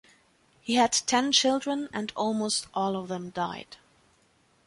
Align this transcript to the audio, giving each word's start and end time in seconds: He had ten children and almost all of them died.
He 0.61 0.77
had 0.77 0.93
ten 0.93 1.31
children 1.31 1.87
and 1.93 2.11
almost 2.15 2.65
all 2.73 2.95
of 2.95 3.07
them 3.07 3.29
died. 3.29 3.77